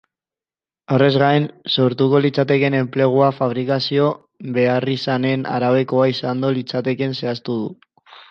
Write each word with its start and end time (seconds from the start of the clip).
Horrez 0.93 1.15
gain, 1.23 1.43
sortuko 1.73 2.21
litzatekeen 2.25 2.77
enplegua 2.77 3.27
fabrikazio 3.41 4.07
beharrizanen 4.55 5.45
araberakoa 5.57 6.09
izango 6.15 6.51
litzatekeela 6.57 7.19
zehaztu 7.23 7.61
du. 7.63 7.71